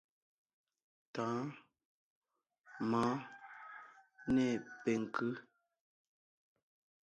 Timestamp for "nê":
4.33-4.45